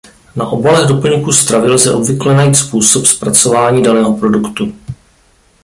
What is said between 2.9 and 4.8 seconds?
zpracování daného produktu.